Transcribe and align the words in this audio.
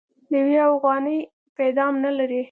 د 0.29 0.31
يوې 0.41 0.59
اوغانۍ 0.69 1.19
پيدام 1.57 1.93
نه 2.05 2.11
لري. 2.17 2.39